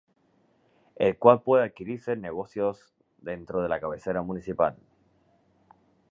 [0.95, 4.75] El cual puede adquirirse en negocios dentro de la cabecera municipal.